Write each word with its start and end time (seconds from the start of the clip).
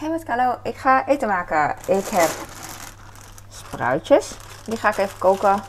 Hey 0.00 0.10
met 0.10 0.58
ik 0.62 0.76
ga 0.76 1.06
eten 1.06 1.28
maken. 1.28 1.76
Ik 1.86 2.08
heb 2.08 2.30
spruitjes. 3.48 4.36
Die 4.64 4.76
ga 4.76 4.88
ik 4.88 4.96
even 4.96 5.18
koken. 5.18 5.62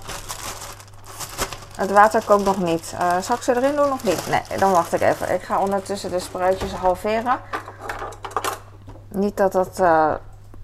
Het 1.76 1.92
water 1.92 2.26
kookt 2.26 2.46
nog 2.46 2.58
niet. 2.58 2.94
Uh, 2.94 3.18
zal 3.18 3.36
ik 3.36 3.42
ze 3.42 3.56
erin 3.56 3.76
doen 3.76 3.92
of 3.92 4.04
niet? 4.04 4.28
Nee, 4.28 4.58
dan 4.58 4.72
wacht 4.72 4.94
ik 4.94 5.02
even. 5.02 5.34
Ik 5.34 5.42
ga 5.42 5.60
ondertussen 5.60 6.12
de 6.12 6.20
spruitjes 6.20 6.72
halveren. 6.72 7.40
Niet 9.08 9.38
dat 9.38 9.52
dat 9.52 9.80
uh, 9.80 10.14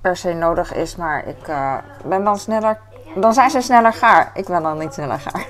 per 0.01 0.17
se 0.17 0.33
nodig 0.33 0.73
is, 0.73 0.95
maar 0.95 1.25
ik 1.25 1.47
uh, 1.47 1.75
ben 2.03 2.23
dan 2.23 2.39
sneller. 2.39 2.79
Dan 3.15 3.33
zijn 3.33 3.49
ze 3.49 3.61
sneller 3.61 3.93
gaar. 3.93 4.31
Ik 4.33 4.45
ben 4.45 4.63
dan 4.63 4.77
niet 4.77 4.93
sneller 4.93 5.19
gaar. 5.19 5.45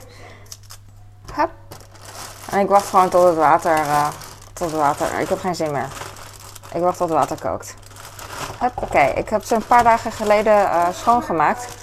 Hup. 1.34 1.50
En 2.52 2.60
ik 2.60 2.70
wacht 2.70 2.88
gewoon 2.88 3.10
tot 3.10 3.24
het 3.24 3.36
water. 3.36 3.80
tot 4.54 4.72
het 4.72 4.80
water. 4.80 5.20
Ik 5.20 5.30
heb 5.30 5.40
geen 5.40 5.56
zin 5.56 5.72
meer. 5.72 5.88
Ik 6.74 6.82
wacht 6.82 6.98
tot 6.98 7.10
het 7.10 7.18
water 7.18 7.40
kookt. 7.40 7.76
Oké, 8.76 9.00
ik 9.00 9.30
heb 9.30 9.44
ze 9.44 9.56
een 9.56 9.66
paar 9.66 9.84
dagen 9.84 10.12
geleden 10.12 10.54
uh, 10.54 10.90
schoongemaakt. 10.90 11.76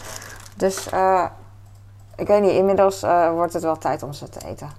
Dus 0.56 0.92
uh, 0.92 1.24
ik 2.16 2.26
weet 2.26 2.42
niet, 2.42 2.52
inmiddels 2.52 3.02
uh, 3.02 3.30
wordt 3.30 3.52
het 3.52 3.62
wel 3.62 3.78
tijd 3.78 4.02
om 4.02 4.12
ze 4.12 4.28
te 4.28 4.46
eten. 4.46 4.70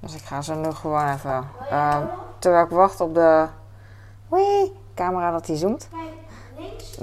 Dus 0.00 0.14
ik 0.14 0.22
ga 0.22 0.42
ze 0.42 0.54
nu 0.54 0.72
gewoon 0.72 1.12
even. 1.12 1.48
terwijl 2.38 2.64
ik 2.64 2.70
wacht 2.70 3.00
op 3.00 3.14
de. 3.14 3.46
Camera 4.94 5.30
dat 5.30 5.46
die 5.46 5.56
zoomt. 5.56 5.88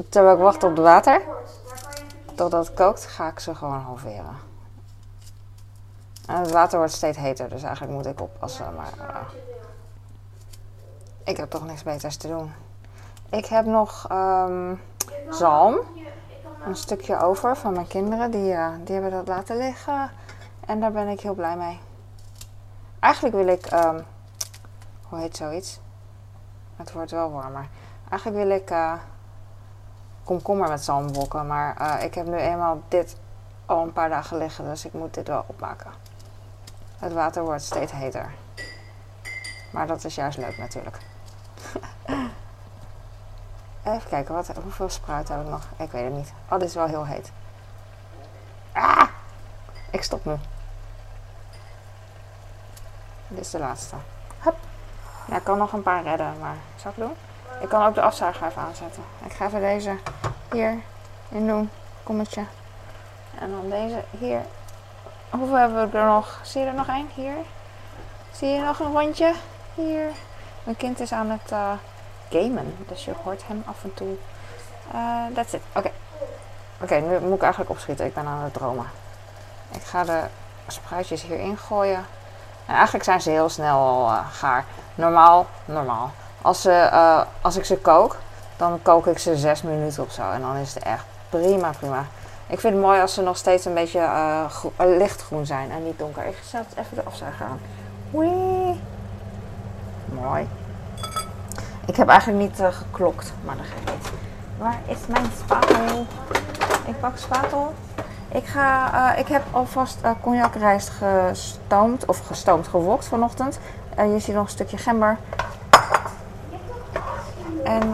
Terwijl 0.09 0.35
ik 0.35 0.41
wacht 0.41 0.63
op 0.63 0.69
het 0.69 0.79
water. 0.79 1.21
Totdat 2.35 2.65
het 2.67 2.75
kookt, 2.75 3.05
ga 3.05 3.27
ik 3.27 3.39
ze 3.39 3.55
gewoon 3.55 3.79
halveren. 3.79 4.37
En 6.27 6.39
het 6.39 6.51
water 6.51 6.77
wordt 6.77 6.93
steeds 6.93 7.17
heter, 7.17 7.49
dus 7.49 7.63
eigenlijk 7.63 7.93
moet 7.93 8.05
ik 8.05 8.21
oppassen. 8.21 8.75
Maar 8.75 9.25
ik 11.23 11.37
heb 11.37 11.49
toch 11.49 11.65
niks 11.65 11.83
beters 11.83 12.17
te 12.17 12.27
doen. 12.27 12.51
Ik 13.33 13.45
heb 13.45 13.65
nog 13.65 14.07
um, 14.11 14.81
zalm. 15.29 15.77
Een 16.65 16.75
stukje 16.75 17.19
over 17.19 17.57
van 17.57 17.73
mijn 17.73 17.87
kinderen. 17.87 18.31
Die, 18.31 18.53
uh, 18.53 18.69
die 18.83 18.93
hebben 18.93 19.11
dat 19.11 19.27
laten 19.27 19.57
liggen. 19.57 20.11
En 20.65 20.79
daar 20.79 20.91
ben 20.91 21.07
ik 21.07 21.19
heel 21.19 21.33
blij 21.33 21.57
mee. 21.57 21.79
Eigenlijk 22.99 23.35
wil 23.35 23.47
ik... 23.47 23.71
Um, 23.71 24.05
hoe 25.09 25.19
heet 25.19 25.37
zoiets? 25.37 25.79
Het 26.75 26.91
wordt 26.91 27.11
wel 27.11 27.31
warmer. 27.31 27.67
Eigenlijk 28.09 28.43
wil 28.45 28.55
ik 28.55 28.71
uh, 28.71 28.93
komkommer 30.23 30.69
met 30.69 30.83
zalmbokken. 30.83 31.47
Maar 31.47 31.77
uh, 31.81 32.03
ik 32.03 32.13
heb 32.13 32.25
nu 32.25 32.37
eenmaal 32.37 32.81
dit 32.87 33.15
al 33.65 33.83
een 33.83 33.93
paar 33.93 34.09
dagen 34.09 34.37
liggen. 34.37 34.65
Dus 34.65 34.85
ik 34.85 34.93
moet 34.93 35.13
dit 35.13 35.27
wel 35.27 35.43
opmaken. 35.47 35.91
Het 36.97 37.13
water 37.13 37.43
wordt 37.43 37.63
steeds 37.63 37.91
heter. 37.91 38.33
Maar 39.71 39.87
dat 39.87 40.03
is 40.03 40.15
juist 40.15 40.37
leuk 40.37 40.57
natuurlijk. 40.57 40.97
Even 43.83 44.09
kijken, 44.09 44.35
wat, 44.35 44.51
hoeveel 44.63 44.89
spruit 44.89 45.29
heb 45.29 45.41
ik 45.41 45.47
nog? 45.47 45.67
Ik 45.77 45.91
weet 45.91 46.03
het 46.03 46.13
niet. 46.13 46.33
Oh, 46.49 46.59
dit 46.59 46.67
is 46.67 46.75
wel 46.75 46.87
heel 46.87 47.05
heet. 47.05 47.31
Ah! 48.71 49.07
Ik 49.91 50.03
stop 50.03 50.25
nu. 50.25 50.35
Dit 53.27 53.39
is 53.39 53.49
de 53.49 53.59
laatste. 53.59 53.95
Hup. 54.39 54.55
Ja, 55.27 55.35
ik 55.35 55.43
kan 55.43 55.57
nog 55.57 55.73
een 55.73 55.83
paar 55.83 56.03
redden, 56.03 56.39
maar 56.39 56.55
zal 56.75 56.91
ik 56.91 56.97
doen? 56.97 57.13
Ik 57.61 57.69
kan 57.69 57.85
ook 57.85 57.95
de 57.95 58.01
afzuiger 58.01 58.47
even 58.47 58.61
aanzetten. 58.61 59.03
Ik 59.25 59.31
ga 59.31 59.45
even 59.45 59.59
deze 59.59 59.97
hier 60.51 60.81
in 61.29 61.47
doen. 61.47 61.69
Kommetje. 62.03 62.45
En 63.39 63.51
dan 63.51 63.69
deze 63.69 64.03
hier. 64.19 64.41
Hoeveel 65.29 65.57
hebben 65.57 65.91
we 65.91 65.97
er 65.97 66.05
nog? 66.05 66.39
Zie 66.43 66.61
je 66.61 66.67
er 66.67 66.73
nog 66.73 66.87
één? 66.87 67.09
Hier. 67.13 67.35
Zie 68.31 68.49
je 68.49 68.61
nog 68.61 68.79
een 68.79 68.91
rondje? 68.91 69.33
Hier. 69.73 70.11
Mijn 70.63 70.77
kind 70.77 70.99
is 70.99 71.11
aan 71.11 71.29
het... 71.29 71.51
Uh, 71.51 71.71
gamen. 72.29 72.75
Dus 72.87 73.05
je 73.05 73.11
hoort 73.23 73.47
hem 73.47 73.63
af 73.65 73.83
en 73.83 73.93
toe. 73.93 74.15
Uh, 74.95 75.35
that's 75.35 75.53
it. 75.53 75.61
Oké. 75.75 75.91
Oké, 76.81 76.95
nu 76.95 77.19
moet 77.19 77.35
ik 77.35 77.41
eigenlijk 77.41 77.71
opschieten. 77.71 78.05
Ik 78.05 78.13
ben 78.13 78.25
aan 78.25 78.43
het 78.43 78.53
dromen. 78.53 78.85
Ik 79.71 79.81
ga 79.81 80.03
de 80.03 80.19
spruitjes 80.67 81.21
hierin 81.21 81.57
gooien. 81.57 82.05
En 82.65 82.75
eigenlijk 82.75 83.03
zijn 83.03 83.21
ze 83.21 83.29
heel 83.29 83.49
snel 83.49 83.77
al 83.77 84.09
uh, 84.09 84.19
gaar. 84.31 84.65
Normaal, 84.95 85.45
normaal. 85.65 86.11
Als, 86.41 86.61
ze, 86.61 86.89
uh, 86.93 87.21
als 87.41 87.57
ik 87.57 87.65
ze 87.65 87.77
kook, 87.77 88.17
dan 88.57 88.79
kook 88.81 89.07
ik 89.07 89.17
ze 89.17 89.37
6 89.37 89.61
minuten 89.61 90.03
of 90.03 90.11
zo. 90.11 90.31
En 90.31 90.41
dan 90.41 90.55
is 90.55 90.73
het 90.73 90.83
echt 90.83 91.05
prima, 91.29 91.71
prima. 91.79 92.05
Ik 92.47 92.59
vind 92.59 92.73
het 92.73 92.83
mooi 92.83 93.01
als 93.01 93.13
ze 93.13 93.21
nog 93.21 93.37
steeds 93.37 93.65
een 93.65 93.73
beetje 93.73 94.09
lichtgroen 94.77 95.45
zijn 95.45 95.71
en 95.71 95.83
niet 95.83 95.99
donker. 95.99 96.25
Ik 96.25 96.37
zet 96.43 96.65
even 96.77 96.95
de 96.95 97.03
afzuiger 97.03 97.45
aan. 97.45 97.59
Wee. 98.11 98.81
Mooi. 100.05 100.47
Ik 101.85 101.95
heb 101.95 102.07
eigenlijk 102.07 102.39
niet 102.39 102.59
uh, 102.59 102.67
geklokt, 102.67 103.33
maar 103.45 103.55
dat 103.57 103.65
geeft 103.65 103.91
niet. 103.95 104.11
Waar 104.57 104.79
is 104.85 104.97
mijn 105.07 105.25
spatel? 105.37 106.05
Ik 106.85 106.99
pak 106.99 107.17
spatel. 107.17 107.73
Ik, 108.31 108.45
ga, 108.45 108.93
uh, 109.13 109.19
ik 109.19 109.27
heb 109.27 109.43
alvast 109.51 109.97
uh, 110.05 110.11
cognacrijst 110.21 110.89
gestoomd, 110.89 112.05
of 112.05 112.19
gestoomd, 112.27 112.67
gewokt 112.67 113.05
vanochtend. 113.05 113.59
Uh, 113.99 114.13
je 114.13 114.19
ziet 114.19 114.35
nog 114.35 114.43
een 114.43 114.49
stukje 114.49 114.77
gember. 114.77 115.17
En 117.63 117.89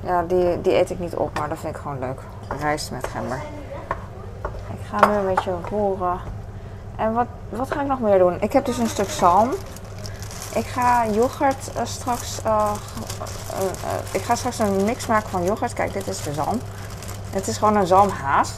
ja, 0.00 0.22
die, 0.22 0.60
die 0.60 0.74
eet 0.74 0.90
ik 0.90 0.98
niet 0.98 1.14
op, 1.14 1.38
maar 1.38 1.48
dat 1.48 1.58
vind 1.58 1.74
ik 1.76 1.80
gewoon 1.80 1.98
leuk. 1.98 2.20
Rijst 2.60 2.90
met 2.90 3.06
gember. 3.06 3.40
Ik 4.70 4.86
ga 4.90 5.06
nu 5.06 5.14
een 5.14 5.34
beetje 5.34 5.54
roeren. 5.70 6.20
En 6.96 7.12
wat, 7.12 7.26
wat 7.48 7.70
ga 7.70 7.80
ik 7.80 7.86
nog 7.86 8.00
meer 8.00 8.18
doen? 8.18 8.36
Ik 8.40 8.52
heb 8.52 8.64
dus 8.64 8.78
een 8.78 8.88
stuk 8.88 9.08
zalm. 9.08 9.50
Ik 10.54 10.66
ga 10.66 11.06
yoghurt 11.06 11.70
uh, 11.76 11.82
straks. 11.84 12.40
Uh, 12.46 12.72
uh, 13.52 13.66
ik 14.12 14.22
ga 14.22 14.34
straks 14.34 14.58
een 14.58 14.84
mix 14.84 15.06
maken 15.06 15.30
van 15.30 15.44
yoghurt. 15.44 15.72
Kijk, 15.72 15.92
dit 15.92 16.06
is 16.06 16.22
de 16.22 16.32
zalm. 16.32 16.60
Het 17.30 17.46
is 17.46 17.56
gewoon 17.56 17.76
een 17.76 17.86
zalmhaas. 17.86 18.52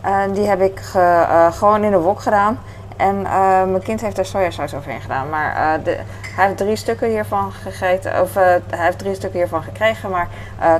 En 0.00 0.32
die 0.32 0.46
heb 0.46 0.60
ik 0.60 0.80
ge, 0.80 1.48
gewoon 1.52 1.84
in 1.84 1.90
de 1.90 1.98
wok 1.98 2.20
gedaan. 2.20 2.58
En 2.96 3.22
mijn 3.70 3.82
kind 3.82 4.00
heeft 4.00 4.18
er 4.18 4.26
sojasaus 4.26 4.74
overheen 4.74 5.00
gedaan. 5.00 5.28
Maar 5.28 5.82
de, 5.82 5.98
hij 6.34 6.46
heeft 6.46 6.56
drie 6.56 6.76
stukken 6.76 7.08
hiervan 7.08 7.52
gegeten. 7.52 8.22
Of 8.22 8.34
hij 8.34 8.62
heeft 8.68 8.98
drie 8.98 9.14
stukken 9.14 9.38
hiervan 9.38 9.62
gekregen, 9.62 10.10
maar 10.10 10.28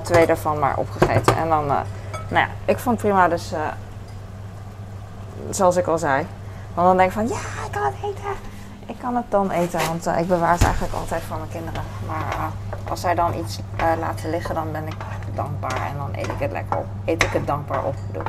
twee 0.03 0.27
daarvan 0.27 0.59
maar 0.59 0.77
opgegeten. 0.77 1.37
En 1.37 1.49
dan, 1.49 1.67
nou 1.67 1.85
ja, 2.29 2.49
ik 2.65 2.79
vond 2.79 3.01
het 3.01 3.09
prima. 3.09 3.29
Dus 3.29 3.53
zoals 5.51 5.77
ik 5.77 5.87
al 5.87 5.99
zei. 5.99 6.27
Want 6.75 6.87
dan 6.87 6.97
denk 6.97 7.09
ik 7.09 7.15
van, 7.15 7.29
ja, 7.29 7.65
ik 7.67 7.73
kan 7.73 7.85
het 7.85 7.95
eten 8.03 8.55
ik 8.87 8.99
kan 8.99 9.17
het 9.17 9.31
dan 9.31 9.51
eten, 9.51 9.87
want 9.87 10.07
uh, 10.07 10.19
ik 10.19 10.29
bewaar 10.29 10.53
het 10.53 10.63
eigenlijk 10.63 10.95
altijd 10.95 11.23
voor 11.23 11.37
mijn 11.37 11.51
kinderen. 11.51 11.83
Maar 12.07 12.35
uh, 12.37 12.91
als 12.91 13.01
zij 13.01 13.15
dan 13.15 13.35
iets 13.35 13.59
uh, 13.81 13.87
laten 14.01 14.31
liggen, 14.31 14.55
dan 14.55 14.73
ben 14.73 14.87
ik 14.87 14.97
dankbaar 15.35 15.81
en 15.91 15.97
dan 15.97 16.09
eet 16.13 16.27
ik 16.27 16.39
het 16.39 16.53
lekker 16.53 16.77
op. 16.77 16.87
Eet 17.05 17.23
ik 17.23 17.31
het 17.31 17.47
dankbaar 17.47 17.85
op, 17.85 17.95
bedoel 18.07 18.23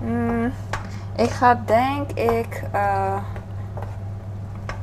mm, 0.00 0.52
ik 1.16 1.30
ga 1.30 1.60
denk 1.66 2.10
ik 2.10 2.62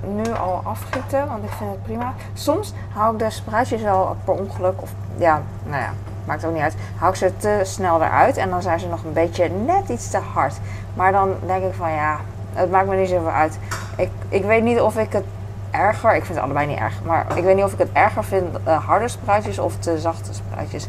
nu 0.02 0.34
al 0.34 0.62
afgieten, 0.64 1.28
want 1.28 1.44
ik 1.44 1.50
vind 1.50 1.70
het 1.70 1.84
prima. 1.84 2.14
Soms 2.34 2.74
hou 2.94 3.14
ik 3.14 3.20
de 3.20 3.30
spruitjes 3.30 3.82
wel 3.82 4.16
per 4.24 4.34
ongeluk, 4.34 4.82
of 4.82 4.92
ja, 5.18 5.42
nou 5.64 5.82
ja, 5.82 5.90
maakt 6.26 6.46
ook 6.46 6.54
niet 6.54 6.62
uit. 6.62 6.76
Hou 6.98 7.12
ik 7.12 7.18
ze 7.18 7.38
te 7.38 7.60
snel 7.64 8.04
eruit 8.04 8.38
en 8.38 8.50
dan 8.50 8.62
zijn 8.62 8.80
ze 8.80 8.88
nog 8.88 9.04
een 9.04 9.14
beetje 9.14 9.50
net 9.50 9.90
iets 9.90 10.10
te 10.10 10.18
hard. 10.18 10.60
Maar 10.94 11.12
dan 11.12 11.34
denk 11.46 11.64
ik 11.64 11.74
van 11.74 11.92
ja, 11.92 12.18
het 12.54 12.72
maakt 12.72 12.88
me 12.88 12.96
niet 12.96 13.10
zoveel 13.10 13.30
uit. 13.30 13.60
Ik, 13.98 14.12
ik 14.30 14.44
weet 14.44 14.64
niet 14.64 14.82
of 14.82 14.98
ik 14.98 15.14
het 15.14 15.26
erger, 15.72 16.16
ik 16.16 16.26
vind 16.26 16.36
het 16.36 16.44
allebei 16.44 16.68
niet 16.68 16.78
erg, 16.78 17.04
maar 17.04 17.38
ik 17.38 17.44
weet 17.44 17.56
niet 17.56 17.64
of 17.64 17.74
ik 17.74 17.78
het 17.80 17.92
erger 17.94 18.24
vind 18.24 18.58
uh, 18.68 18.86
harde 18.86 19.08
spruitjes 19.08 19.60
of 19.60 19.78
te 19.78 20.00
zachte 20.00 20.34
spruitjes. 20.34 20.88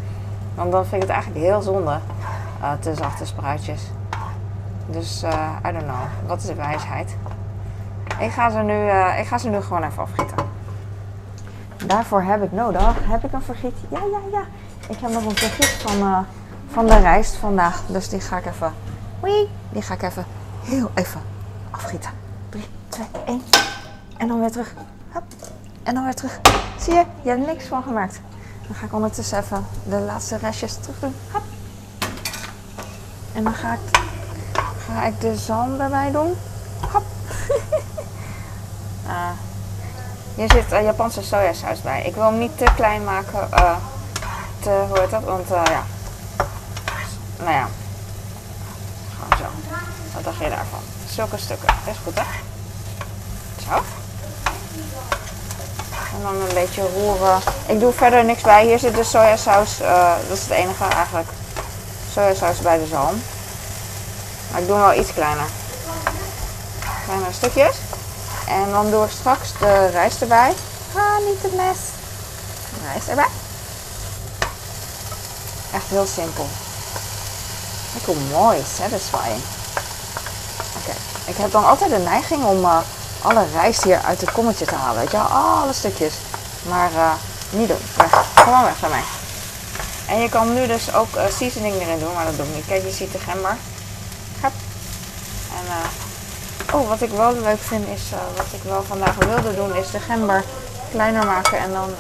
Want 0.55 0.73
dan 0.73 0.87
vind 0.87 1.03
ik 1.03 1.09
het 1.09 1.17
eigenlijk 1.17 1.45
heel 1.45 1.63
zonde, 1.63 1.99
uh, 2.61 2.73
te 2.81 2.95
zachte 2.95 3.27
spruitjes. 3.27 3.83
Dus 4.87 5.23
uh, 5.25 5.57
I 5.67 5.73
don't 5.73 5.85
know, 5.85 6.03
wat 6.27 6.39
is 6.39 6.47
de 6.47 6.55
wijsheid? 6.55 7.17
Ik 8.19 8.31
ga 8.31 8.51
ze 8.51 8.59
nu, 8.59 8.89
ik 9.21 9.27
ga 9.27 9.39
ze 9.39 9.49
nu 9.49 9.61
gewoon 9.61 9.83
even 9.83 10.03
afgieten. 10.03 10.37
Daarvoor 11.87 12.23
heb 12.23 12.43
ik 12.43 12.53
nodig, 12.53 12.95
heb 13.03 13.25
ik 13.25 13.33
een 13.33 13.43
vergiet? 13.43 13.77
Ja, 13.89 13.99
ja, 13.99 14.19
ja. 14.39 14.43
Ik 14.89 14.99
heb 15.01 15.11
nog 15.11 15.25
een 15.25 15.37
vergiet 15.37 15.67
van, 15.67 16.27
van 16.71 16.87
de 16.87 16.99
rijst 16.99 17.37
vandaag, 17.37 17.83
dus 17.87 18.09
die 18.09 18.21
ga 18.21 18.37
ik 18.37 18.47
even, 18.47 18.73
die 19.71 19.83
ga 19.83 19.95
ik 19.95 20.03
even 20.03 20.27
heel 20.65 20.91
even 20.95 21.21
afgieten. 21.71 22.18
3, 22.89 23.07
2, 23.13 23.23
1. 23.27 23.43
En 24.17 24.29
dan 24.29 24.41
weer 24.41 24.51
terug. 24.51 24.75
Hop. 25.13 25.23
En 25.83 25.95
dan 25.95 26.05
weer 26.05 26.15
terug. 26.15 26.41
Zie 26.81 26.95
je? 26.95 27.05
Je 27.23 27.29
hebt 27.29 27.47
niks 27.47 27.65
van 27.65 27.83
gemaakt. 27.83 28.21
Dan 28.67 28.77
ga 28.77 28.87
ik 28.87 28.93
ondertussen 28.93 29.39
even 29.39 29.67
de 29.89 29.99
laatste 29.99 30.37
restjes 30.37 30.75
terug 30.75 30.99
doen. 31.01 31.15
Hop. 31.33 31.43
En 33.35 33.45
dan 33.45 33.55
ga 33.55 33.73
ik, 33.73 34.01
ga 34.87 35.05
ik 35.05 35.21
de 35.21 35.37
zalm 35.37 35.81
erbij 35.81 36.11
doen. 36.11 36.35
Hop. 36.93 37.05
uh, 39.07 39.31
hier 40.37 40.51
zit 40.51 40.73
uh, 40.73 40.83
Japanse 40.83 41.23
sojasaus 41.23 41.81
bij. 41.81 42.03
Ik 42.03 42.15
wil 42.15 42.25
hem 42.25 42.39
niet 42.39 42.59
te 42.59 42.67
klein 42.77 43.05
maken. 43.05 43.49
Uh, 43.55 43.77
te, 44.61 44.85
hoe 44.89 44.99
heet 44.99 45.11
dat? 45.11 45.25
Want 45.25 45.51
uh, 45.51 45.63
ja. 45.65 45.83
Nou 47.39 47.51
ja. 47.51 47.69
Gewoon 49.19 49.39
zo. 49.39 49.45
Wat 50.15 50.25
dacht 50.25 50.39
je 50.39 50.49
daarvan? 50.49 50.81
Zulke 51.09 51.39
stukken. 51.39 51.69
Is 51.87 51.97
goed 52.05 52.15
hè? 52.15 52.25
Zo. 53.69 53.83
En 56.19 56.25
dan 56.25 56.49
een 56.49 56.55
beetje 56.55 56.89
roeren. 56.95 57.41
Ik 57.67 57.81
doe 57.81 57.93
verder 57.93 58.25
niks 58.25 58.43
bij. 58.43 58.65
Hier 58.67 58.79
zit 58.79 58.95
de 58.95 59.05
sojasaus. 59.05 59.81
eh, 59.81 60.13
dat 60.29 60.37
is 60.37 60.43
het 60.43 60.51
enige 60.51 60.85
eigenlijk. 60.85 61.29
Sojasaus 62.13 62.59
bij 62.59 62.79
de 62.79 62.87
zalm. 62.87 63.23
Maar 64.51 64.61
ik 64.61 64.67
doe 64.67 64.77
hem 64.77 64.87
wel 64.87 64.99
iets 65.01 65.13
kleiner. 65.13 65.47
Kleine 67.05 67.33
stukjes. 67.33 67.77
En 68.49 68.71
dan 68.71 68.91
doe 68.91 69.05
ik 69.05 69.11
straks 69.11 69.49
de 69.59 69.87
rijst 69.87 70.21
erbij. 70.21 70.55
Ah, 70.95 71.27
niet 71.27 71.43
het 71.43 71.55
mes. 71.55 71.79
Rijst 72.93 73.09
erbij. 73.09 73.29
Echt 75.73 75.89
heel 75.89 76.07
simpel. 76.07 76.47
Kijk 77.93 78.05
hoe 78.05 78.17
mooi, 78.33 78.65
satisfying. 78.79 79.43
Oké, 80.79 80.97
ik 81.25 81.37
heb 81.37 81.53
dan 81.53 81.65
altijd 81.67 81.91
de 81.91 81.99
neiging 81.99 82.45
om 82.45 82.65
eh, 82.65 82.79
alle 83.23 83.45
rijst 83.53 83.85
hier 83.85 84.01
uit 84.05 84.21
het 84.21 84.33
kommetje 84.33 84.67
te 84.67 84.75
halen. 84.75 85.01
Weet 85.01 85.11
je 85.11 85.17
wel, 85.17 85.27
alle 85.27 85.73
stukjes. 85.73 86.15
Maar 86.69 86.91
eh, 86.95 87.13
niet 87.51 87.69
doen. 87.69 87.83
Weg. 87.97 88.25
Gewoon 88.35 88.63
weg 88.63 88.81
daarmee. 88.81 89.03
En 90.07 90.21
je 90.21 90.29
kan 90.29 90.55
nu 90.55 90.67
dus 90.67 90.95
ook 90.95 91.17
eh, 91.17 91.25
seasoning 91.39 91.75
erin 91.75 91.99
doen, 91.99 92.15
maar 92.15 92.25
dat 92.25 92.37
doe 92.37 92.47
ik 92.47 92.55
niet. 92.55 92.67
Kijk, 92.67 92.83
je 92.83 92.91
ziet 92.91 93.13
de 93.13 93.19
gember. 93.19 93.57
En 95.51 95.67
eh, 95.67 96.75
oh, 96.75 96.89
wat 96.89 97.01
ik 97.01 97.11
wel 97.11 97.33
leuk 97.33 97.61
vind 97.61 97.89
is, 97.89 98.03
wat 98.37 98.47
ik 98.53 98.63
wel 98.63 98.83
vandaag 98.83 99.15
wilde 99.15 99.55
doen, 99.55 99.77
is 99.77 99.91
de 99.91 99.99
gember 99.99 100.45
kleiner 100.91 101.27
maken 101.27 101.59
en 101.59 101.73
dan 101.73 101.91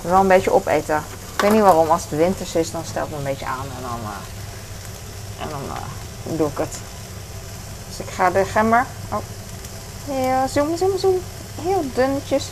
wel 0.00 0.20
een 0.20 0.28
beetje 0.28 0.52
opeten. 0.52 1.02
Ik 1.34 1.40
weet 1.40 1.52
niet 1.52 1.62
waarom, 1.62 1.90
als 1.90 2.02
het 2.02 2.18
winters 2.18 2.54
is, 2.54 2.70
dan 2.70 2.84
stelt 2.84 3.08
het 3.08 3.18
een 3.18 3.24
beetje 3.24 3.46
aan 3.46 3.66
en 3.76 3.82
dan, 3.82 4.00
en 5.40 5.48
dan 5.48 6.36
doe 6.36 6.48
ik 6.48 6.58
het. 6.58 6.78
Dus 7.88 8.06
ik 8.06 8.12
ga 8.14 8.30
de 8.30 8.44
gember, 8.44 8.86
oh, 9.08 9.18
heel 10.04 10.48
zoom, 10.48 10.76
zoom, 10.76 10.98
zoom, 10.98 11.20
heel 11.62 11.84
dunnetjes. 11.94 12.48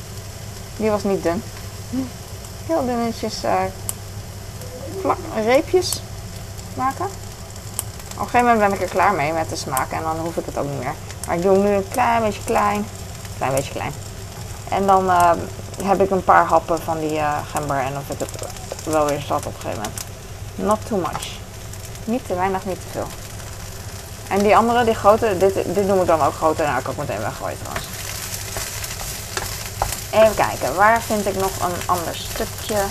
Die 0.77 0.91
was 0.91 1.05
niet 1.05 1.23
dun. 1.23 1.43
Heel 2.67 2.85
dunnetjes 2.85 3.43
eh 3.43 3.63
plak, 5.01 5.19
reepjes 5.45 6.01
maken. 6.75 7.05
Op 8.15 8.27
een 8.27 8.29
gegeven 8.29 8.47
moment 8.47 8.59
ben 8.59 8.73
ik 8.73 8.83
er 8.83 8.89
klaar 8.89 9.15
mee 9.15 9.33
met 9.33 9.49
de 9.49 9.57
smaak 9.57 9.93
en 9.93 10.03
dan 10.03 10.19
hoef 10.19 10.37
ik 10.37 10.47
het 10.47 10.59
ook 10.59 10.69
niet 10.69 10.79
meer. 10.79 10.95
Maar 11.27 11.37
ik 11.37 11.43
doe 11.43 11.53
hem 11.53 11.63
nu 11.63 11.71
een 11.71 11.89
klein 11.89 12.23
beetje 12.23 12.45
klein, 12.45 12.87
klein 13.37 13.55
beetje 13.55 13.73
klein. 13.73 13.93
En 14.69 14.87
dan 14.87 15.11
eh, 15.11 15.33
heb 15.83 16.01
ik 16.01 16.11
een 16.11 16.25
paar 16.25 16.45
happen 16.45 16.79
van 16.83 17.01
die 17.01 17.19
eh, 17.19 17.39
gember 17.53 17.77
en 17.77 17.93
dan 17.93 18.03
vind 18.03 18.21
ik 18.21 18.29
het 18.69 18.85
wel 18.85 19.07
weer 19.07 19.21
zat 19.21 19.47
op 19.47 19.55
een 19.55 19.61
gegeven 19.61 19.83
moment. 19.83 20.05
Not 20.55 20.87
too 20.87 20.99
much. 20.99 21.39
Niet 22.05 22.27
te 22.27 22.35
weinig, 22.35 22.65
niet 22.65 22.81
te 22.81 22.89
veel. 22.91 23.07
En 24.31 24.39
die 24.43 24.57
andere, 24.57 24.85
die 24.85 24.95
grote, 24.95 25.37
dit, 25.39 25.55
dit 25.55 25.87
noem 25.87 26.01
ik 26.01 26.07
dan 26.07 26.23
ook 26.23 26.35
groter. 26.35 26.67
Nou, 26.67 26.81
ik 26.81 26.89
ook 26.89 26.97
meteen 26.97 27.21
weggooien 27.21 27.59
trouwens. 27.59 27.87
Even 30.11 30.35
kijken, 30.35 30.75
waar 30.75 31.03
vind 31.03 31.27
ik 31.27 31.35
nog 31.35 31.51
een 31.61 31.87
ander 31.87 32.15
stukje? 32.15 32.83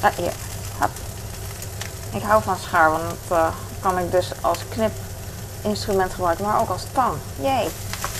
Ah, 0.00 0.10
hier. 0.16 0.32
Hop. 0.78 0.90
Ik 2.12 2.22
hou 2.22 2.42
van 2.42 2.56
schaar, 2.58 2.90
want 2.90 3.02
dat 3.28 3.38
eh, 3.38 3.46
kan 3.80 3.98
ik 3.98 4.10
dus 4.10 4.30
als 4.40 4.58
knipinstrument 4.68 6.14
gebruiken, 6.14 6.44
maar 6.44 6.60
ook 6.60 6.68
als 6.68 6.82
tang. 6.92 7.12
Jee. 7.40 7.68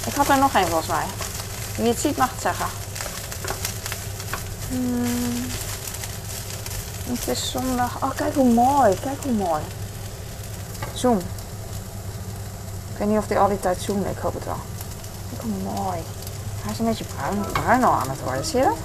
Ik 0.06 0.14
had 0.14 0.28
er 0.28 0.38
nog 0.38 0.54
één 0.54 0.66
volgens 0.66 0.88
mij. 0.88 1.04
Wie 1.76 1.88
het 1.88 1.98
ziet 1.98 2.16
mag 2.16 2.30
het 2.30 2.40
zeggen. 2.42 2.66
Hmm. 4.68 5.46
Het 7.06 7.28
is 7.28 7.50
zondag. 7.50 8.02
Oh, 8.02 8.10
kijk 8.16 8.34
hoe 8.34 8.52
mooi. 8.52 8.94
Kijk 9.00 9.22
hoe 9.22 9.32
mooi. 9.32 9.62
Zoom. 10.92 11.20
Ik 12.96 13.02
weet 13.02 13.10
niet 13.10 13.18
of 13.18 13.26
die 13.26 13.38
al 13.38 13.48
die 13.48 13.60
tijd 13.60 13.80
zoomt. 13.80 14.06
Ik 14.06 14.18
hoop 14.18 14.34
het 14.34 14.44
wel. 14.44 14.56
Mooi. 15.64 15.98
Hij 16.62 16.72
is 16.72 16.78
een 16.78 16.84
beetje 16.84 17.04
bruin, 17.04 17.52
bruin 17.52 17.84
al 17.84 17.92
aan 17.92 18.10
het 18.10 18.22
worden. 18.22 18.44
Zie 18.44 18.58
je 18.58 18.64
dat? 18.64 18.76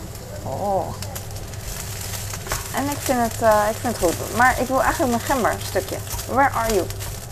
Oh. 0.44 0.88
En 2.76 2.84
ik 2.84 2.98
vind, 2.98 3.20
het, 3.22 3.42
eh, 3.42 3.64
ik 3.70 3.76
vind 3.76 3.98
het 3.98 4.04
goed. 4.04 4.38
Maar 4.38 4.60
ik 4.60 4.68
wil 4.68 4.82
eigenlijk 4.82 5.12
mijn 5.12 5.24
gember 5.24 5.56
stukje. 5.64 5.98
Where 6.28 6.50
are 6.50 6.74
you? 6.74 6.86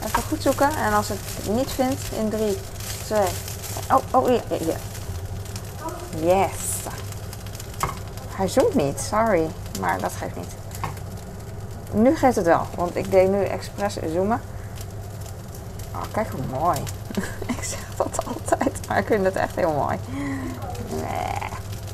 Even 0.06 0.24
goed 0.24 0.42
zoeken. 0.42 0.76
En 0.76 0.94
als 0.94 1.10
het 1.10 1.20
niet 1.50 1.72
vind, 1.72 2.00
in 2.18 2.30
3, 2.30 2.58
2. 3.06 3.20
Oh, 3.92 3.98
oh. 4.12 4.30
Yes. 6.20 6.52
Hij 8.30 8.48
zoomt 8.48 8.76
niet, 8.76 9.00
sorry. 9.00 9.50
Maar 9.80 10.00
dat 10.02 10.12
geeft 10.12 10.36
niet. 10.36 10.54
Nu 11.92 12.16
geeft 12.16 12.36
het 12.36 12.46
wel, 12.46 12.68
want 12.76 12.96
ik 12.96 13.12
deed 13.12 13.30
nu 13.30 13.44
expres 13.44 13.98
zoomen. 14.14 14.42
Oh, 15.96 16.02
kijk 16.12 16.28
hoe 16.30 16.60
mooi. 16.60 16.80
ik 17.58 17.64
zeg 17.64 17.96
dat 17.96 18.26
altijd, 18.26 18.88
maar 18.88 18.98
ik 18.98 19.08
vind 19.08 19.26
het 19.26 19.36
echt 19.36 19.56
heel 19.56 19.74
mooi. 19.74 19.98
Nee. 20.90 21.50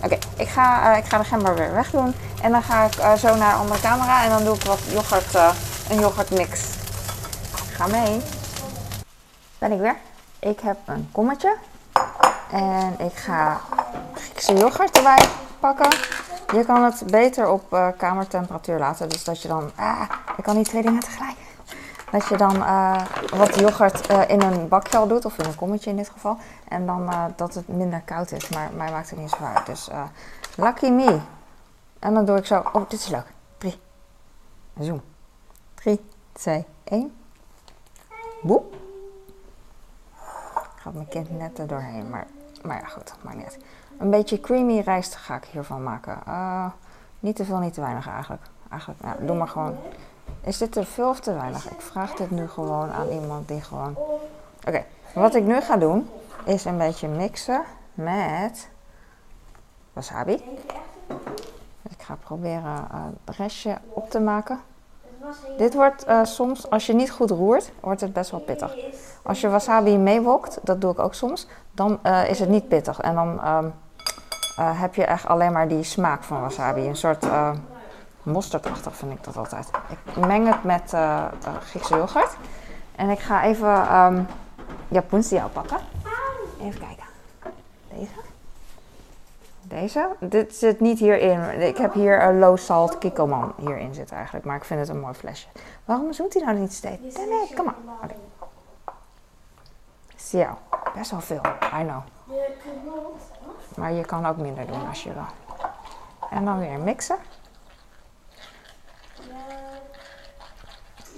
Oké, 0.06 0.18
ik, 0.36 0.48
ga, 0.48 0.92
eh, 0.92 0.98
ik 0.98 1.06
ga 1.06 1.18
de 1.18 1.24
gember 1.24 1.56
weer 1.56 1.74
wegdoen. 1.74 2.14
En 2.42 2.52
dan 2.52 2.64
ga 2.64 2.84
ik 2.84 2.96
eh, 2.96 3.14
zo 3.14 3.36
naar 3.36 3.52
de 3.52 3.58
andere 3.58 3.80
camera 3.80 4.24
en 4.24 4.30
dan 4.30 4.44
doe 4.44 4.56
ik 4.56 4.64
wat 4.64 4.80
yoghurt, 4.90 5.36
eh, 5.36 5.50
een 5.90 6.00
yoghurtmix. 6.00 6.62
Ga 7.72 7.88
mee. 7.88 8.22
Ben 9.58 9.72
ik 9.72 9.80
weer. 9.80 9.96
Ik 10.40 10.60
heb 10.60 10.78
een 10.86 11.10
kommetje. 11.12 11.56
En 12.52 12.96
ik 12.98 13.16
ga 13.16 13.62
Griekse 14.14 14.54
yoghurt 14.54 14.98
erbij 14.98 15.26
pakken. 15.60 15.98
Je 16.54 16.66
kan 16.66 16.84
het 16.84 17.04
beter 17.06 17.50
op 17.50 17.94
kamertemperatuur 17.98 18.80
laten. 18.80 19.10
Dus 19.10 19.24
dat 19.24 19.42
je 19.42 19.48
dan... 19.48 19.72
Ah, 19.76 20.02
ik 20.38 20.44
kan 20.44 20.56
niet 20.56 20.70
twee 20.70 20.82
dingen 20.82 21.00
tegelijk. 21.00 21.45
Dat 22.16 22.28
je 22.28 22.38
dan 22.38 22.56
eh, 22.56 23.06
wat 23.38 23.60
yoghurt 23.60 24.08
eh, 24.08 24.30
in 24.30 24.42
een 24.42 24.68
bakje 24.68 24.98
al 24.98 25.08
doet. 25.08 25.26
Of 25.26 25.38
in 25.38 25.46
een 25.46 25.56
kommetje 25.56 25.90
in 25.90 25.96
dit 25.96 26.10
geval. 26.10 26.38
En 26.68 26.86
dan 26.86 27.12
eh, 27.12 27.26
dat 27.36 27.54
het 27.54 27.68
minder 27.68 28.02
koud 28.02 28.32
is. 28.32 28.50
Maar 28.50 28.70
mij 28.76 28.92
maakt 28.92 29.10
het 29.10 29.20
niet 29.20 29.30
zo 29.30 29.44
uit. 29.44 29.66
Dus 29.66 29.90
lucky 30.58 30.90
me. 30.90 31.20
En 32.00 32.14
dan 32.14 32.26
doe 32.26 32.38
ik 32.38 32.46
zo... 32.46 32.64
Oh, 32.74 32.90
dit 32.90 33.00
is 33.00 33.08
leuk. 33.08 33.34
Drie. 33.58 33.80
Zoom. 34.80 35.02
Drie, 35.74 36.06
twee, 36.32 36.66
één. 36.84 37.14
Boe. 38.42 38.64
Gaat 40.76 40.94
mijn 40.94 41.08
kind 41.08 41.38
net 41.38 41.60
er 41.60 41.68
doorheen. 41.68 42.10
Maar, 42.10 42.28
maar 42.64 42.80
ja, 42.82 42.88
goed. 42.88 43.14
Maakt 43.22 43.38
niet. 43.38 43.58
Een 43.98 44.10
beetje 44.10 44.40
creamy 44.40 44.80
rijst 44.80 45.16
ga 45.16 45.36
ik 45.36 45.46
hiervan 45.46 45.84
maken. 45.84 46.18
Niet 47.20 47.36
te 47.36 47.46
veel, 47.46 47.60
niet 47.60 47.74
te 47.74 47.82
weinig 47.82 48.08
eigenlijk. 48.08 48.44
Eigenlijk, 48.70 49.02
ja, 49.04 49.16
doe 49.20 49.36
maar 49.36 49.48
gewoon. 49.48 49.78
Is 50.46 50.58
dit 50.58 50.72
te 50.72 50.86
veel 50.86 51.10
of 51.10 51.20
te 51.20 51.34
weinig? 51.34 51.70
Ik 51.72 51.82
vraag 51.82 52.14
dit 52.14 52.32
nu 52.32 52.48
gewoon 52.48 52.92
aan 52.92 53.10
iemand 53.10 53.48
die 53.48 53.62
gewoon... 53.62 53.98
Oké, 54.68 54.84
wat 55.14 55.36
ik 55.36 55.44
nu 55.44 55.62
ga 55.62 55.78
doen 55.78 56.10
is 56.46 56.66
een 56.66 56.78
beetje 56.78 57.08
mixen 57.08 57.64
met 57.94 58.70
wasabi. 59.94 60.34
Ik 61.90 62.02
ga 62.02 62.16
proberen 62.16 62.88
eh, 62.92 63.04
het 63.26 63.36
restje 63.36 63.78
op 63.94 64.10
te 64.10 64.20
maken. 64.20 64.60
Dit 65.58 65.74
wordt 65.74 66.04
eh, 66.04 66.24
soms, 66.24 66.70
als 66.70 66.86
je 66.86 66.94
niet 66.94 67.12
goed 67.12 67.30
roert, 67.30 67.72
wordt 67.80 68.02
het 68.02 68.14
best 68.14 68.32
wel 68.32 68.40
pittig. 68.40 68.76
Als 69.24 69.42
je 69.42 69.50
wasabi 69.50 69.98
meewokt, 69.98 70.60
dat 70.64 70.82
doe 70.82 70.92
ik 70.92 71.00
ook 71.00 71.14
soms, 71.14 71.48
dan 71.72 72.00
eh, 72.02 72.30
is 72.30 72.40
het 72.40 72.50
niet 72.50 72.68
pittig. 72.68 73.00
En 73.00 73.16
dan 73.16 73.42
ehm, 73.42 73.66
eh, 74.58 74.82
heb 74.82 74.96
je 74.96 75.06
echt 75.06 75.26
alleen 75.26 75.52
maar 75.52 75.68
die 75.68 75.84
smaak 75.84 76.24
van 76.24 76.42
wasabi. 76.42 76.88
Een 76.88 76.96
soort 76.96 77.26
mosterdachtig 78.26 78.96
vind 78.96 79.12
ik 79.12 79.24
dat 79.24 79.38
altijd. 79.38 79.70
Ik 80.16 80.26
meng 80.26 80.48
het 80.48 80.64
met 80.64 80.94
eh, 80.94 81.26
Griekse 81.60 81.96
yoghurt. 81.96 82.38
En 82.96 83.10
ik 83.10 83.20
ga 83.20 83.44
even 83.44 83.96
um, 83.96 84.28
Japunsia 84.88 85.48
pakken. 85.48 85.78
Even 86.62 86.80
kijken. 86.80 87.06
Deze. 87.90 88.12
Deze. 89.62 90.16
Dit 90.20 90.56
zit 90.56 90.80
niet 90.80 91.00
hierin. 91.00 91.62
Ik 91.62 91.78
heb 91.78 91.94
hier 91.94 92.24
een 92.24 92.40
low 92.40 92.58
salt 92.58 92.98
kikkoman 92.98 93.54
hierin 93.58 93.94
zitten 93.94 94.16
eigenlijk. 94.16 94.46
Maar 94.46 94.56
ik 94.56 94.64
vind 94.64 94.80
het 94.80 94.90
een 94.90 95.00
mooi 95.00 95.14
flesje. 95.14 95.48
Waarom 95.86 96.14
zoekt 96.14 96.34
hij 96.34 96.44
nou 96.44 96.58
niet 96.58 96.74
steeds? 96.74 97.18
Nee, 97.18 97.28
nee, 97.28 97.54
kom 97.56 97.66
maar. 97.66 97.76
Oké. 98.04 98.16
Zo, 100.16 100.46
best 100.96 101.12
wel 101.12 101.22
veel. 101.22 101.42
I 101.80 101.84
know. 101.84 102.02
Maar 103.76 103.92
je 103.92 104.06
kan 104.06 104.26
ook 104.26 104.38
minder 104.38 104.68
doen 104.68 104.88
als 104.88 105.04
je 105.04 105.14
wil. 105.14 105.26
En 106.30 106.46
dan 106.46 106.60
weer 106.60 106.80
mixen. 106.80 107.18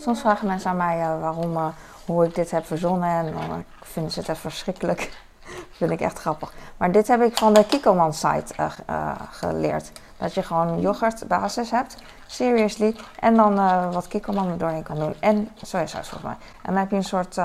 Soms 0.07 0.19
vragen 0.19 0.47
mensen 0.47 0.69
aan 0.69 0.77
mij 0.77 0.97
waarom, 1.19 1.57
uh, 1.57 1.67
hoe 2.05 2.25
ik 2.25 2.35
dit 2.35 2.51
heb 2.51 2.65
verzonnen. 2.65 3.09
En 3.09 3.33
dan 3.33 3.49
uh, 3.49 3.55
vinden 3.81 4.11
ze 4.11 4.19
het 4.19 4.29
echt 4.29 4.39
verschrikkelijk. 4.39 5.11
vind 5.77 5.91
ik 5.91 5.99
echt 5.99 6.19
grappig. 6.19 6.53
Maar 6.77 6.91
dit 6.91 7.07
heb 7.07 7.21
ik 7.21 7.37
van 7.37 7.53
de 7.53 7.65
Kikoman 7.65 8.13
site 8.13 8.53
geleerd. 9.31 9.91
Dat 10.17 10.33
je 10.33 10.43
gewoon 10.43 10.79
yoghurtbasis 10.79 11.71
hebt. 11.71 11.97
Seriously. 12.25 12.95
En 13.19 13.35
dan 13.35 13.55
wat 13.91 14.07
Kikoman 14.07 14.49
er 14.49 14.57
doorheen 14.57 14.83
kan 14.83 14.99
doen. 14.99 15.15
En 15.19 15.49
sojasaus 15.61 16.09
volgens 16.09 16.31
mij. 16.31 16.47
En 16.61 16.73
dan 16.73 16.75
heb 16.75 16.89
je 16.89 16.95
een 16.95 17.03
soort 17.03 17.39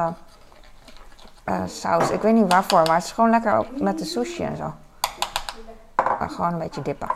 saus. 1.67 2.11
Ik 2.11 2.23
weet 2.23 2.35
niet 2.35 2.53
waarvoor. 2.53 2.83
Maar 2.83 2.97
het 2.97 3.05
is 3.05 3.13
gewoon 3.13 3.31
lekker 3.31 3.67
met 3.79 3.99
de 3.99 4.05
sushi 4.05 4.45
en 4.45 4.57
zo. 4.57 4.75
Gewoon 6.29 6.53
een 6.53 6.59
beetje 6.59 6.83
dippen. 6.83 7.09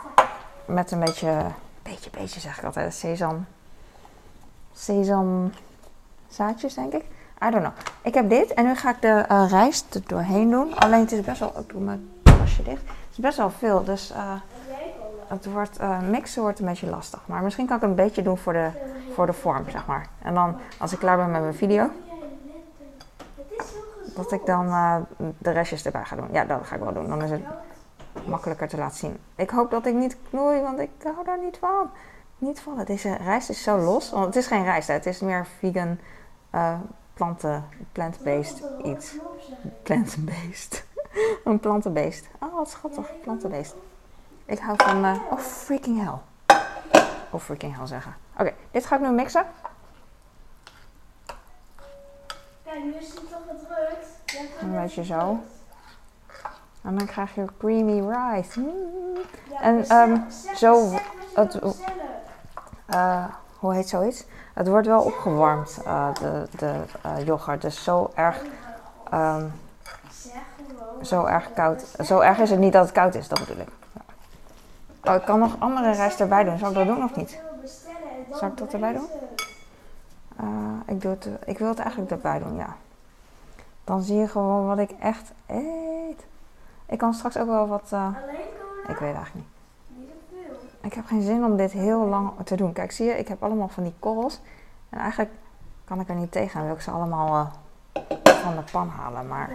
Met 0.65 0.91
een 0.91 0.99
beetje, 0.99 1.45
beetje, 1.83 2.09
beetje 2.09 2.39
zeg 2.39 2.57
ik 2.57 2.63
altijd, 2.63 2.93
sesam. 2.93 3.45
Sesam 4.77 5.51
zaadjes 6.27 6.73
denk 6.73 6.93
ik. 6.93 7.03
I 7.45 7.49
don't 7.49 7.63
know. 7.63 7.71
Ik 8.01 8.13
heb 8.13 8.29
dit 8.29 8.53
en 8.53 8.65
nu 8.65 8.75
ga 8.75 8.89
ik 8.89 9.01
de 9.01 9.25
uh, 9.31 9.45
rijst 9.49 9.95
er 9.95 10.01
doorheen 10.07 10.49
doen. 10.49 10.75
Alleen 10.75 10.99
het 10.99 11.11
is 11.11 11.21
best 11.21 11.39
wel, 11.39 11.53
ik 11.59 11.69
doe 11.69 11.81
mijn 11.81 12.09
kastje 12.23 12.63
dicht. 12.63 12.81
Het 12.81 13.11
is 13.11 13.17
best 13.17 13.37
wel 13.37 13.49
veel, 13.49 13.83
dus 13.83 14.11
eh, 14.11 14.33
het 15.27 15.45
wordt, 15.45 15.77
eh, 15.77 16.01
mixen 16.01 16.41
wordt 16.41 16.59
een 16.59 16.65
beetje 16.65 16.89
lastig. 16.89 17.19
Maar 17.25 17.43
misschien 17.43 17.67
kan 17.67 17.77
ik 17.77 17.83
een 17.83 17.95
beetje 17.95 18.21
doen 18.21 18.37
voor 18.37 18.53
de, 18.53 18.69
voor 19.13 19.25
de 19.25 19.33
vorm, 19.33 19.69
zeg 19.69 19.85
maar. 19.85 20.07
En 20.21 20.33
dan, 20.33 20.55
als 20.77 20.91
ik 20.91 20.99
klaar 20.99 21.17
ben 21.17 21.31
met 21.31 21.41
mijn 21.41 21.55
video, 21.55 21.89
dat 24.15 24.31
ik 24.31 24.45
dan 24.45 24.67
eh, 24.67 24.95
de 25.37 25.51
restjes 25.51 25.85
erbij 25.85 26.05
ga 26.05 26.15
doen. 26.15 26.29
Ja, 26.31 26.45
dat 26.45 26.59
ga 26.63 26.75
ik 26.75 26.81
wel 26.81 26.93
doen. 26.93 27.07
Dan 27.07 27.23
is 27.23 27.31
het 27.31 27.41
makkelijker 28.25 28.67
te 28.67 28.77
laten 28.77 28.97
zien. 28.97 29.17
Ik 29.35 29.49
hoop 29.49 29.71
dat 29.71 29.85
ik 29.85 29.93
niet 29.93 30.17
knoei, 30.29 30.61
want 30.61 30.79
ik 30.79 30.89
hou 31.03 31.25
daar 31.25 31.39
niet 31.39 31.57
van. 31.57 31.89
Niet 32.37 32.59
van. 32.59 32.83
Deze 32.83 33.13
rijst 33.15 33.49
is 33.49 33.63
zo 33.63 33.77
los. 33.77 34.09
Want 34.09 34.25
het 34.25 34.35
is 34.35 34.47
geen 34.47 34.63
rijst, 34.63 34.87
hè. 34.87 34.93
het 34.93 35.05
is 35.05 35.19
meer 35.19 35.47
vegan, 35.59 35.99
eh, 36.49 36.79
planten, 37.13 37.65
plant-based 37.91 38.63
iets. 38.83 39.15
Plant-based. 39.83 40.85
een 41.43 41.59
plantenbeest. 41.59 42.27
Oh, 42.39 42.53
wat 42.55 42.69
schattig. 42.69 43.19
Plantenbeest. 43.21 43.75
Ik 44.45 44.59
hou 44.59 44.77
van... 44.83 45.05
eh, 45.05 45.15
oh, 45.31 45.37
freaking 45.39 45.99
hell. 46.03 46.17
Oh, 47.31 47.41
freaking 47.41 47.75
hell 47.77 47.87
zeggen. 47.87 48.15
Oké, 48.39 48.53
dit 48.71 48.85
ga 48.85 48.95
ik 48.95 49.01
nu 49.01 49.09
mixen. 49.09 49.45
Kijk, 52.63 52.83
nu 52.83 52.93
is 52.95 53.07
het 53.07 53.15
toch 53.29 53.41
gedrukt. 53.47 54.61
Een 54.61 54.81
beetje 54.81 55.03
zo. 55.03 55.39
En 56.83 56.97
dan 56.97 57.07
krijg 57.07 57.35
je 57.35 57.45
creamy 57.57 57.99
rice. 58.09 58.59
Mm. 58.59 58.67
Ja, 59.49 59.61
En, 59.61 59.85
zeg- 59.85 60.19
zeg- 60.29 60.57
zo- 60.57 60.89
zeg 60.89 61.01
het- 61.35 61.59
Eh, 62.87 63.25
hoe 63.59 63.73
heet 63.73 63.89
zoiets? 63.89 64.25
Het 64.53 64.67
wordt 64.67 64.87
wel 64.87 65.01
opgewarmd, 65.01 65.79
eh, 65.85 66.13
de, 66.13 66.47
de 66.57 66.81
eh, 67.01 67.25
yoghurt. 67.25 67.61
Dus 67.61 67.83
zo 67.83 68.11
erg, 68.15 68.41
gewoon. 69.09 69.51
zo 71.01 71.25
erg 71.25 71.53
koud. 71.53 71.95
Zo 72.03 72.19
erg 72.19 72.39
is 72.39 72.49
het 72.49 72.59
niet 72.59 72.73
dat 72.73 72.85
het 72.85 72.93
koud 72.93 73.15
is, 73.15 73.27
dat 73.27 73.39
bedoel 73.39 73.61
ik. 73.61 73.69
Oh, 75.03 75.15
ik 75.15 75.25
kan 75.25 75.39
nog 75.39 75.55
andere 75.59 75.91
rijst 75.91 76.19
erbij 76.19 76.43
doen. 76.43 76.57
Zal 76.57 76.69
ik 76.69 76.75
dat 76.75 76.85
doen 76.85 77.03
of 77.03 77.15
niet? 77.15 77.41
Zal 78.33 78.47
ik 78.47 78.57
dat 78.57 78.73
erbij 78.73 78.93
doen? 78.93 79.07
Ik, 80.85 81.01
doe 81.01 81.11
het, 81.11 81.29
ik 81.45 81.57
wil 81.57 81.67
het 81.67 81.79
eigenlijk 81.79 82.11
erbij 82.11 82.39
doen, 82.39 82.55
ja. 82.55 82.75
Dan 83.83 84.01
zie 84.01 84.17
je 84.17 84.27
gewoon 84.27 84.65
wat 84.65 84.77
ik 84.77 84.91
echt 84.99 85.31
eet. 85.45 86.25
Ik 86.85 86.97
kan 86.97 87.13
straks 87.13 87.37
ook 87.37 87.47
wel 87.47 87.67
wat... 87.67 87.87
cola? 87.89 88.13
ik 88.87 88.97
weet 88.97 89.15
eigenlijk 89.15 89.33
niet. 89.33 89.56
Ik 90.87 90.93
heb 90.93 91.05
geen 91.05 91.21
zin 91.21 91.43
om 91.43 91.57
dit 91.57 91.71
heel 91.71 92.05
lang 92.05 92.31
te 92.43 92.55
doen. 92.55 92.73
Kijk, 92.73 92.91
zie 92.91 93.05
je, 93.05 93.17
ik 93.17 93.27
heb 93.27 93.43
allemaal 93.43 93.67
van 93.67 93.83
die 93.83 93.93
korrels. 93.99 94.41
En 94.89 94.99
eigenlijk 94.99 95.31
kan 95.85 95.99
ik 95.99 96.09
er 96.09 96.15
niet 96.15 96.31
tegen 96.31 96.59
en 96.59 96.65
wil 96.65 96.75
ik 96.75 96.81
ze 96.81 96.91
allemaal 96.91 97.51
eh, 97.93 98.01
van 98.23 98.55
de 98.55 98.71
pan 98.71 98.89
halen. 98.89 99.27
Maar 99.27 99.49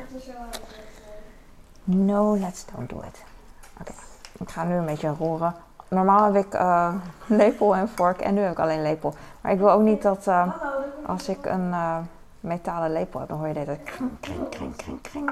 no, 1.84 2.36
let's 2.38 2.64
don't 2.74 2.88
do 2.88 2.96
it. 2.96 3.24
Oké, 3.80 3.92
ik 4.38 4.50
ga 4.50 4.64
nu 4.64 4.74
een 4.74 4.84
beetje 4.86 5.14
roeren. 5.18 5.54
Normaal 5.88 6.32
heb 6.32 6.44
ik 6.44 6.54
eh, 6.54 6.94
lepel 7.26 7.76
en 7.76 7.88
vork 7.88 8.20
en 8.20 8.34
nu 8.34 8.40
heb 8.40 8.52
ik 8.52 8.58
alleen 8.58 8.82
lepel. 8.82 9.14
Maar 9.40 9.52
ik 9.52 9.58
wil 9.58 9.70
ook 9.70 9.82
niet 9.82 10.02
dat 10.02 10.26
eh, 10.26 10.52
als 11.06 11.28
ik 11.28 11.46
een 11.46 11.74
metalen 12.40 12.92
lepel 12.92 13.20
heb, 13.20 13.28
dan 13.28 13.38
hoor 13.38 13.48
je 13.48 13.54
dit. 13.54 13.82
Kring, 13.84 14.10
kring, 14.20 14.48
kring, 14.48 14.76
kring, 14.76 15.00
kring. 15.00 15.30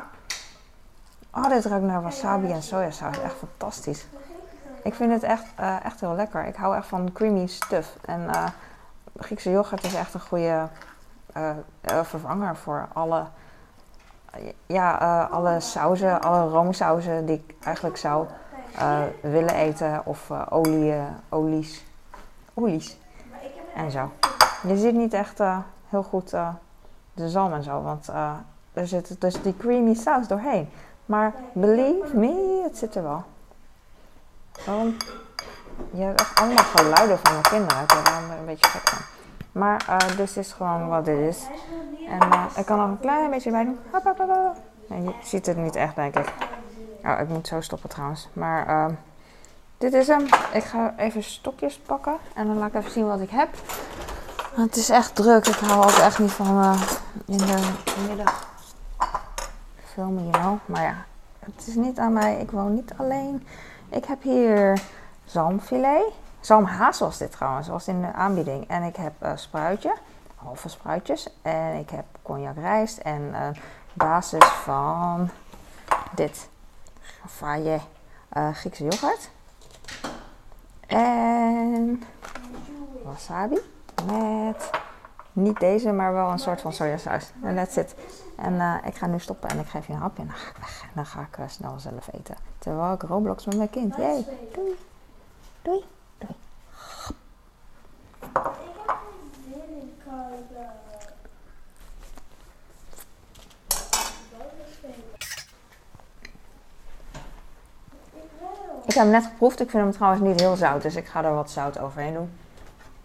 Oh, 1.34 1.48
dit 1.48 1.64
ruikt 1.64 1.86
naar 1.86 2.02
wasabi 2.02 2.52
en 2.52 2.62
sojasaus. 2.62 3.20
Echt 3.20 3.34
fantastisch. 3.34 4.06
Ik 4.82 4.94
vind 4.94 5.12
het 5.12 5.22
echt, 5.22 5.44
eh, 5.56 5.84
echt 5.84 6.00
heel 6.00 6.14
lekker. 6.14 6.46
Ik 6.46 6.56
hou 6.56 6.76
echt 6.76 6.86
van 6.86 7.12
creamy 7.12 7.46
stuff. 7.46 7.96
En 8.04 8.28
eh, 8.28 8.46
Griekse 9.16 9.50
yoghurt 9.50 9.84
is 9.84 9.94
echt 9.94 10.14
een 10.14 10.20
goede 10.20 10.68
eh, 11.32 11.50
vervanger 12.02 12.56
voor 12.56 12.88
alle, 12.92 13.24
ja, 14.66 15.22
alle 15.30 15.60
sauzen, 15.60 16.22
alle 16.22 16.48
roomsauzen 16.50 17.26
die 17.26 17.44
ik 17.46 17.54
eigenlijk 17.64 17.96
zou 17.96 18.26
willen 19.20 19.54
eten. 19.54 20.02
Of 20.04 20.30
olie, 20.48 20.94
olies, 21.28 21.84
olies 22.54 22.98
en 23.74 23.90
zo. 23.90 24.10
Je 24.66 24.76
ziet 24.76 24.94
niet 24.94 25.14
echt 25.14 25.38
heel 25.88 26.02
goed 26.02 26.30
de 27.14 27.28
zalm 27.28 27.52
en 27.52 27.62
zo, 27.62 27.82
want 27.82 28.08
er 28.72 28.86
zit 28.86 29.20
dus 29.20 29.42
die 29.42 29.56
creamy 29.56 29.94
saus 29.94 30.28
doorheen. 30.28 30.68
Maar 31.06 31.34
believe 31.52 32.16
me, 32.16 32.60
het 32.64 32.78
zit 32.78 32.94
er 32.94 33.02
wel. 33.02 33.24
Waarom? 34.66 34.96
Je 35.90 36.02
hebt 36.02 36.20
echt 36.20 36.40
allemaal 36.40 36.64
geluiden 36.64 37.18
van 37.18 37.32
mijn 37.32 37.42
kinderen. 37.42 37.82
Ik 37.82 37.90
word 37.90 38.06
er 38.06 38.38
een 38.38 38.46
beetje 38.46 38.68
gek 38.68 38.88
van. 38.88 38.98
Maar 39.52 39.84
eh, 39.88 40.16
dus 40.16 40.36
is 40.36 40.52
gewoon 40.52 40.88
wat 40.88 41.04
dit 41.04 41.18
is. 41.18 41.46
En 42.08 42.20
eh, 42.20 42.44
ik 42.56 42.64
kan 42.66 42.78
nog 42.78 42.88
een 42.88 43.00
klein 43.00 43.30
beetje 43.30 43.50
bij 43.50 43.64
doen. 43.64 43.78
Hop, 43.90 44.02
hop, 44.04 44.18
hop. 44.18 44.56
Nee, 44.86 45.02
je 45.02 45.12
ziet 45.22 45.46
het 45.46 45.56
niet 45.56 45.76
echt, 45.76 45.94
denk 45.94 46.16
ik. 46.16 46.32
Oh, 47.04 47.20
ik 47.20 47.28
moet 47.28 47.46
zo 47.46 47.60
stoppen 47.60 47.88
trouwens. 47.88 48.28
Maar 48.32 48.66
ehm, 48.66 48.92
dit 49.78 49.92
is 49.92 50.06
hem. 50.06 50.24
Ik 50.52 50.64
ga 50.64 50.94
even 50.96 51.22
stokjes 51.22 51.78
pakken. 51.78 52.16
En 52.34 52.46
dan 52.46 52.58
laat 52.58 52.68
ik 52.68 52.74
even 52.74 52.90
zien 52.90 53.06
wat 53.06 53.20
ik 53.20 53.30
heb. 53.30 53.48
Want 54.56 54.68
het 54.68 54.76
is 54.76 54.90
echt 54.90 55.14
druk. 55.14 55.46
Ik 55.46 55.54
hou 55.54 55.84
ook 55.84 55.98
echt 55.98 56.18
niet 56.18 56.30
van 56.30 56.62
eh, 56.62 56.82
in 57.26 57.36
de 57.36 57.72
middag 58.08 58.48
filmen, 59.84 60.28
you 60.30 60.42
know. 60.42 60.58
Maar 60.66 60.82
ja, 60.82 61.04
het 61.38 61.66
is 61.66 61.74
niet 61.74 61.98
aan 61.98 62.12
mij. 62.12 62.40
Ik 62.40 62.50
woon 62.50 62.74
niet 62.74 62.92
alleen. 62.96 63.46
Ik 63.90 64.04
heb 64.04 64.22
hier 64.22 64.82
zalmfilet. 65.24 66.12
Zalmhaas 66.40 66.98
was 66.98 67.18
dit 67.18 67.32
trouwens, 67.32 67.68
was 67.68 67.88
in 67.88 68.00
de 68.00 68.12
aanbieding. 68.12 68.68
En 68.68 68.82
ik 68.82 68.96
heb 68.96 69.12
eh, 69.18 69.32
spruitje, 69.34 69.94
halve 70.36 70.68
spruitjes. 70.68 71.28
En 71.42 71.74
ik 71.74 71.90
heb 71.90 72.04
cognac 72.22 72.56
rijst 72.56 72.98
en 72.98 73.34
eh, 73.34 73.48
basis 73.92 74.44
van 74.44 75.30
dit. 76.14 76.48
Faye 77.26 77.80
eh 78.28 78.48
Griekse 78.54 78.84
yoghurt. 78.84 79.30
En 80.86 82.02
wasabi 83.04 83.58
met 84.06 84.70
niet 85.32 85.60
deze, 85.60 85.92
maar 85.92 86.12
wel 86.12 86.30
een 86.30 86.38
soort 86.38 86.60
van 86.60 86.72
sojasaus. 86.72 87.32
En 87.42 87.54
that's 87.54 87.76
it. 87.76 87.94
En 88.36 88.60
eh, 88.60 88.74
ik 88.84 88.94
ga 88.94 89.06
nu 89.06 89.18
stoppen 89.18 89.48
en 89.48 89.58
ik 89.58 89.66
geef 89.66 89.86
je 89.86 89.92
een 89.92 89.98
hapje 89.98 90.22
en 90.22 90.28
dan 90.28 90.36
ga 90.36 90.50
ik 90.50 90.56
weg. 90.56 90.82
En 90.82 90.90
dan 90.94 91.06
ga 91.06 91.20
ik 91.20 91.38
eh, 91.38 91.44
snel 91.48 91.78
zelf 91.78 92.08
eten. 92.12 92.36
Terwijl 92.58 92.92
ik 92.92 93.02
Roblox 93.02 93.44
met 93.44 93.56
mijn 93.56 93.70
kind. 93.70 93.96
Yay. 93.96 94.24
Doei. 94.52 94.76
Doei. 95.62 95.84
Wil. 96.18 96.34
Ik 108.86 108.96
heb 108.96 109.04
hem 109.04 109.10
net 109.10 109.24
geproefd. 109.24 109.60
Ik 109.60 109.70
vind 109.70 109.82
hem 109.82 109.92
trouwens 109.92 110.22
niet 110.22 110.40
heel 110.40 110.56
zout. 110.56 110.82
Dus 110.82 110.96
ik 110.96 111.06
ga 111.06 111.24
er 111.24 111.34
wat 111.34 111.50
zout 111.50 111.78
overheen 111.78 112.14
doen. 112.14 112.30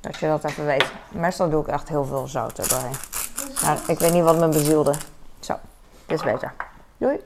Dat 0.06 0.18
je 0.18 0.28
dat 0.28 0.44
even 0.44 0.66
weet. 0.66 0.86
Meestal 1.10 1.50
doe 1.50 1.62
ik 1.62 1.68
echt 1.68 1.90
heel 1.90 2.06
veel 2.06 2.28
zout 2.28 2.58
er 2.58 2.68
doorheen. 2.68 2.96
Maar 3.64 3.78
ik 3.88 4.00
weet 4.00 4.14
niet 4.14 4.24
wat 4.24 4.38
me 4.38 4.48
bezielde. 4.48 4.94
Zo, 5.40 5.56
dit 6.06 6.18
is 6.18 6.24
beter. 6.24 6.54
Doei. 6.98 7.20